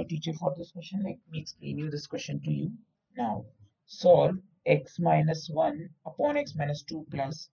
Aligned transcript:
a 0.00 0.04
teacher 0.04 0.32
for 0.32 0.54
this 0.56 0.72
question. 0.72 1.02
Let 1.04 1.18
me 1.30 1.40
explain 1.40 1.78
you 1.78 1.90
this 1.90 2.06
question 2.06 2.40
to 2.44 2.50
you. 2.50 2.72
Now, 3.16 3.44
solve 3.86 4.36
x 4.66 4.98
minus 4.98 5.48
1 5.48 5.88
upon 6.06 6.36
x 6.36 6.54
minus 6.56 6.82
2 6.82 7.06
plus 7.10 7.48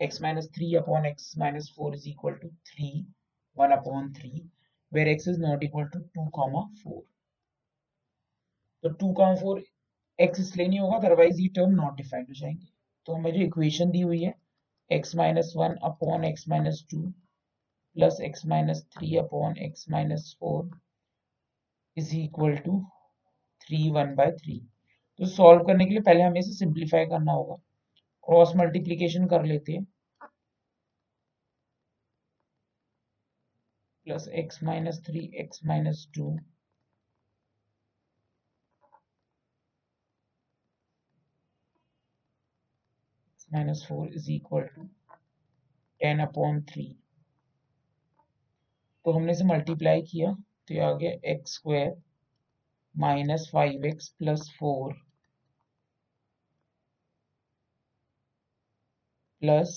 x 0.00 0.20
minus 0.20 0.48
3 0.56 0.74
upon 0.76 1.06
x 1.06 1.34
minus 1.36 1.68
4 1.68 1.94
is 1.94 2.06
equal 2.06 2.36
to 2.40 2.50
3, 2.76 3.04
1 3.54 3.72
upon 3.72 4.12
3, 4.14 4.44
where 4.90 5.08
x 5.08 5.26
is 5.26 5.38
not 5.38 5.62
equal 5.62 5.88
to 5.92 5.98
2 6.14 6.28
comma 6.34 6.66
4. 6.82 7.02
तो 8.82 8.90
2 8.98 9.14
comma 9.14 9.36
4 9.42 9.62
x 10.18 10.40
इसलिए 10.40 10.68
नहीं 10.68 10.80
होगा 10.80 10.96
otherwise 10.96 11.40
ये 11.40 11.48
term 11.56 11.74
not 11.82 11.96
defined 11.96 12.28
हो 12.28 12.34
जाएँगे 12.34 12.68
तो 13.06 13.14
हमें 13.14 13.32
जो 13.32 13.40
इक्वेशन 13.40 13.90
दी 13.90 14.00
हुई 14.00 14.22
है 14.22 14.34
x 14.90 15.14
minus 15.20 15.54
1 15.56 15.78
upon 15.88 16.24
x 16.28 16.48
minus 16.52 16.82
2 16.92 17.00
plus 17.96 18.20
x 18.28 18.44
minus 18.52 18.82
3 18.98 19.16
upon 19.22 19.58
x 19.66 19.88
minus 19.94 20.28
4 20.42 20.68
is 21.98 22.12
equal 22.14 22.56
to 22.64 22.74
3 23.66 23.84
1 23.92 24.14
by 24.18 24.26
3 24.40 24.58
तो 25.20 25.26
सॉल्व 25.26 25.64
करने 25.66 25.84
के 25.84 25.90
लिए 25.90 26.02
पहले 26.06 26.22
हमें 26.22 26.40
इसे 26.40 26.52
सिंप्लीफाई 26.56 27.06
करना 27.06 27.32
होगा। 27.32 27.54
क्रॉस 28.26 28.52
मल्टीप्लीकेशन 28.56 29.26
कर 29.28 29.44
लेते 29.44 29.72
हैं। 29.72 29.84
Plus 34.06 34.28
x 34.42 34.62
minus 34.64 35.02
three 35.06 35.30
x 35.40 35.64
minus 35.66 36.06
two 36.14 36.36
minus 43.52 43.82
4 43.88 44.06
is 44.16 44.24
equal 44.32 44.64
to 44.72 44.82
10 46.00 46.18
upon 46.24 46.58
3 46.70 46.90
तो 49.04 49.12
हमने 49.12 49.32
इसे 49.32 49.44
मल्टीप्लाई 49.44 50.02
किया। 50.10 50.32
तो 50.68 50.74
ये 50.74 50.80
आ 50.80 50.90
गया 50.92 51.10
x 51.32 51.54
square 51.54 51.94
minus 52.94 53.48
five 53.52 53.84
x 53.86 54.08
plus 54.18 54.48
four 54.58 54.92
plus 59.42 59.70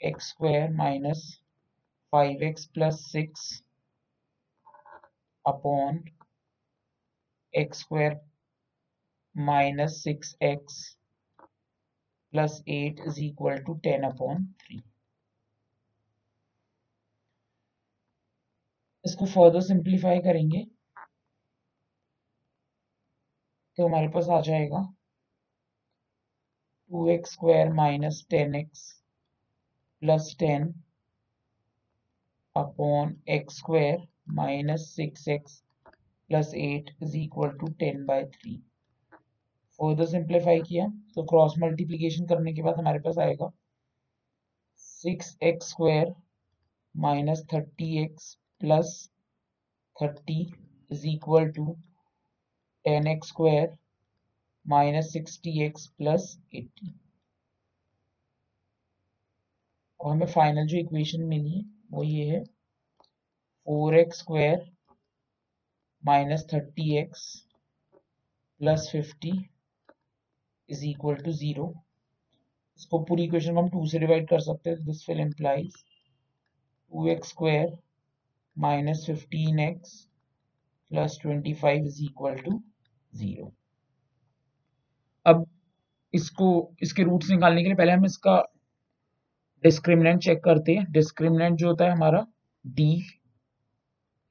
x 0.00 0.28
square 0.28 0.70
minus 0.74 1.22
five 2.12 2.42
x 2.42 2.66
plus 2.66 3.00
six 3.12 3.46
upon 5.44 6.02
x 7.54 7.80
square 7.80 8.20
minus 9.34 10.02
six 10.04 10.36
x 10.42 10.84
plus 12.32 12.62
eight 12.70 13.06
is 13.06 13.20
equal 13.24 13.62
to 13.64 13.74
ten 13.84 14.02
upon 14.04 14.44
three 14.60 14.82
इसको 19.10 19.26
further 19.28 19.60
simplify 19.64 20.18
करेंगे 20.22 20.64
तो 23.78 23.86
हमारे 23.86 24.08
पास 24.10 24.28
आ 24.30 24.40
जाएगा 24.42 24.80
two 26.90 27.06
x 27.10 27.32
square 27.32 27.72
minus 27.74 28.24
ten 28.30 28.54
x 28.54 28.80
plus 30.02 30.34
ten 30.38 30.72
upon 32.56 33.14
x 33.28 33.58
square 33.58 34.06
minus 34.34 34.88
six 34.90 35.28
x 35.28 35.62
plus 36.30 36.52
eight 36.56 36.90
is 37.02 37.16
equal 37.18 37.56
to 37.58 37.66
ten 37.78 38.04
by 38.06 38.24
three 38.30 38.56
further 39.80 40.06
simplify 40.08 40.60
किया 40.62 40.86
तो 41.14 41.22
cross 41.26 41.54
multiplication 41.58 42.26
करने 42.26 42.52
के 42.52 42.62
बाद 42.62 42.78
हमारे 42.78 42.98
पास 43.00 43.18
आएगा 43.20 43.50
six 44.80 45.36
x 45.44 45.70
square 45.70 46.14
minus 46.94 47.44
thirty 47.52 47.96
x 48.02 48.36
plus 48.60 49.08
30 49.96 50.54
is 50.90 51.04
equal 51.06 51.52
to 51.52 51.76
10x 52.84 53.28
square 53.28 53.68
minus 54.66 55.12
60x 55.12 55.88
plus 55.98 56.36
80 56.54 56.94
और 60.00 60.12
हमें 60.12 60.26
फाइनल 60.28 60.66
जो 60.66 60.78
इक्वेशन 60.78 61.22
मिली 61.26 61.50
है 61.50 61.62
वो 61.92 62.02
ये 62.04 62.24
है 62.26 62.42
four 62.42 63.96
x 63.96 64.18
square 64.18 64.64
minus 66.02 66.46
thirty 66.52 66.96
x 66.98 67.24
plus 68.60 68.88
fifty 68.92 69.32
is 70.68 70.84
equal 70.86 71.14
to 71.16 71.32
zero 71.34 71.72
इसको 72.78 72.98
पूरी 73.04 73.24
इक्वेशन 73.24 73.54
को 73.54 73.60
हम 73.60 73.68
टू 73.70 73.86
से 73.88 73.98
डिवाइड 73.98 74.28
कर 74.28 74.40
सकते 74.40 74.70
हैं 74.70 74.84
this 74.84 75.08
will 75.08 75.20
implies 75.20 75.74
two 76.92 77.06
x 77.08 77.28
square 77.28 77.78
x 79.60 79.92
plus 80.90 81.18
twenty 81.22 81.52
five 81.54 81.84
is 81.86 82.02
equal 82.04 82.34
to 82.36 82.52
zero 83.12 83.52
अब 85.26 85.44
इसको, 86.14 86.48
इसके 86.82 87.02
रूट्स 87.02 87.30
निकालने 87.30 87.62
के 87.62 87.68
लिए 87.68 87.76
पहले 87.76 87.92
हम 87.92 88.04
इसका 88.04 88.36
डिस्क्रिमिनेंट 89.64 90.22
चेक 90.22 90.42
करते 90.44 90.74
हैं। 90.74 90.84
डिस्क्रिमिनेंट 90.92 91.58
जो 91.58 91.68
होता 91.68 91.84
है 91.84 91.90
हमारा, 91.92 92.26
d 92.64 92.86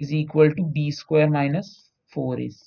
is 0.02 0.14
equal 0.16 0.52
to 0.54 0.64
B 0.72 0.92
square 0.92 1.30
minus 1.30 1.72
four 2.12 2.42
is 2.42 2.62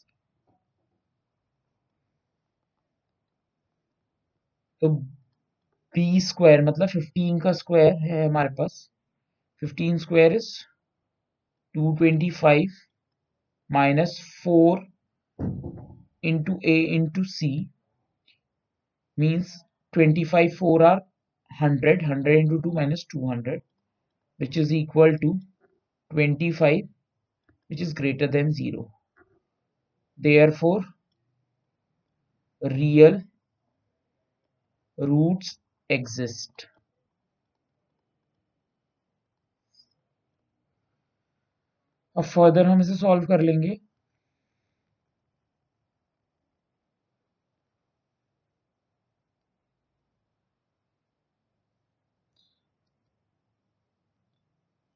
तो 4.83 4.89
बी 5.95 6.21
स्क्वायर 6.21 6.63
मतलब 6.65 6.89
फिफ्टीन 6.89 7.39
का 7.41 7.53
स्क्वायर 7.53 7.95
है 8.03 8.27
हमारे 8.29 8.49
पास। 8.55 8.89
Fifteen 9.63 9.99
square 9.99 10.33
is 10.33 10.49
225 11.75 12.69
minus 13.71 14.19
4 14.43 14.85
into 16.23 16.59
A 16.63 16.95
into 16.95 17.25
C 17.25 17.69
means 19.17 19.65
25 19.95 20.55
4 20.57 20.83
are 20.83 21.03
100 21.61 22.03
100 22.03 22.39
into 22.39 22.61
2 22.63 22.73
minus 22.73 23.05
200 23.05 23.63
which 24.39 24.57
is 24.57 24.73
equal 24.73 25.17
to 25.19 25.39
25 26.13 26.89
which 27.69 27.81
is 27.81 27.93
greater 27.93 28.27
than 28.27 28.53
0 28.53 28.91
therefore 30.19 30.85
real 32.63 33.23
roots 34.99 35.59
exist 35.89 36.67
अब 42.17 42.25
further 42.25 42.67
हम 42.67 42.81
इसे 42.81 42.95
solve 42.97 43.27
कर 43.27 43.41
लेंगे। 43.43 43.77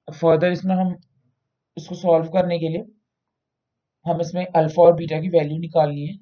फर्दर 0.09 0.53
इसमें 0.53 0.75
हम 0.77 0.95
इसको 1.77 1.95
सॉल्व 1.97 2.29
करने 2.33 2.59
के 2.61 2.69
लिए 2.69 2.85
हम 4.07 4.21
इसमें 4.21 4.45
अल्फ़ा 4.47 4.83
और 4.83 4.93
बीटा 4.97 5.21
की 5.21 5.29
वैल्यू 5.31 5.59
निकालनी 5.61 6.07
है। 6.07 6.17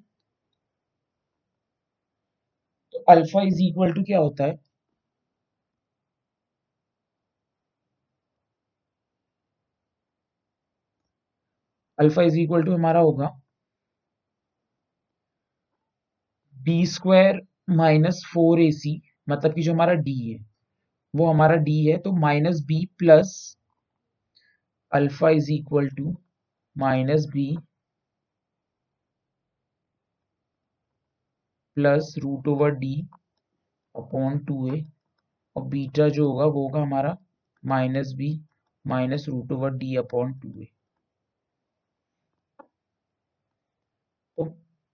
तो 2.94 2.98
अल्फ़ा 3.10 3.42
इज़ 3.42 3.62
इक्वल 3.62 3.92
टू 3.94 4.02
क्या 4.04 4.18
होता 4.18 4.44
है? 4.44 4.58
अल्फ़ा 11.98 12.22
इज़ 12.22 12.38
इक्वल 12.40 12.62
टू 12.64 12.74
हमारा 12.74 13.00
होगा 13.00 13.30
B 16.56 16.84
square 16.86 17.40
minus 17.76 18.22
four 18.32 18.60
A 18.60 18.70
C 18.72 19.00
मतलब 19.28 19.54
कि 19.54 19.62
जो 19.62 19.72
हमारा 19.72 19.92
डी 20.06 20.18
है, 20.30 20.38
वो 21.14 21.26
हमारा 21.30 21.56
डी 21.68 21.84
है 21.86 21.96
तो 22.02 22.12
minus 22.20 22.60
B 22.68 22.84
plus 22.98 23.34
alpha 24.92 25.30
is 25.30 25.50
equal 25.52 25.88
to 25.96 26.16
minus 26.76 27.26
B 27.34 27.46
plus 31.76 32.14
root 32.22 32.48
over 32.48 32.70
D 32.82 32.94
upon 33.94 34.38
two 34.46 34.66
A 34.74 34.84
और 35.56 35.64
बीटा 35.68 36.08
जो 36.08 36.28
होगा, 36.30 36.44
वो 36.46 36.62
होगा 36.62 36.82
हमारा 36.82 37.16
minus 37.62 38.12
B 38.16 38.30
minus 38.84 39.26
root 39.28 39.52
over 39.52 39.70
D 39.78 39.94
upon 39.96 40.32
two 40.40 40.60
A 40.62 40.68
तो 44.38 44.44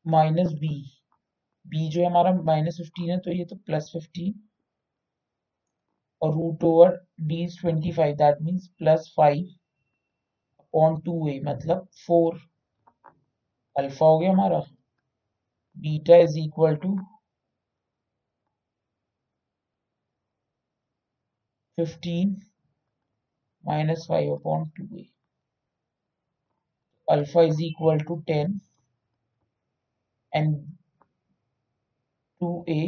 माइनस 0.06 0.52
बी 0.60 0.74
बी 1.66 1.88
जो 1.90 2.00
है 2.00 2.06
हमारा 2.06 2.32
माइनस 2.42 2.76
फिफ्टीन 2.78 3.10
है 3.10 3.18
तो 3.20 3.32
ये 3.32 3.44
तो 3.44 3.56
प्लस 3.66 3.90
फिफ्टीन 3.92 4.40
और 6.22 6.32
root 6.34 6.64
over 6.64 6.96
D 7.28 7.46
twenty 7.60 7.92
five, 7.92 8.14
that 8.16 8.40
means 8.42 8.66
plus 8.78 9.12
five 9.16 9.46
upon 10.60 11.00
two 11.02 11.28
A 11.28 11.38
मतलब 11.44 11.86
फोर। 12.06 12.40
अल्फ़ा 13.76 14.06
हो 14.06 14.18
गया 14.18 14.30
हमारा। 14.32 14.60
Beta 15.76 16.16
is 16.16 16.38
equal 16.38 16.76
to 16.76 16.96
fifteen 21.78 22.36
minus 23.64 24.06
five 24.08 24.34
upon 24.34 24.68
two 24.76 24.96
A. 24.98 25.04
Alpha 27.08 27.42
is 27.42 27.62
equal 27.64 27.98
to 28.08 28.22
to 28.28 28.48
10 30.32 30.40
and 30.40 30.54
2a 32.40 32.80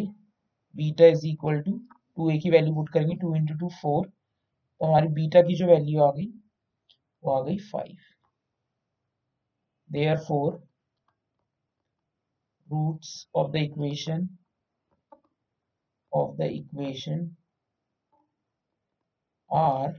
beta 0.76 1.06
is 1.06 1.26
equal 1.26 1.60
to 1.62 1.72
two 2.16 2.30
A 2.30 2.38
की 2.38 2.50
value 2.50 2.74
put 2.74 2.88
करेंगे 2.92 3.16
two 3.20 3.34
into 3.36 3.54
two 3.58 3.68
four 3.82 4.06
तो 4.06 4.86
हमारी 4.86 5.08
beta 5.20 5.42
की 5.42 5.54
जो 5.56 5.66
value 5.66 6.02
आ 6.02 6.10
गई, 6.12 6.26
वो 7.24 7.32
आ 7.32 7.42
गई 7.46 7.58
five. 7.72 7.96
Therefore 10.28 10.60
roots 12.72 13.26
of 13.34 13.52
the 13.52 13.60
equation, 13.60 14.38
of 16.12 16.36
the 16.38 16.46
equation 16.50 17.36
are 19.50 19.92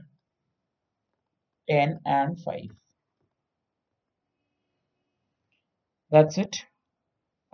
10 1.68 2.00
and 2.04 2.40
5 2.40 2.70
that's 6.12 6.38
it. 6.38 6.64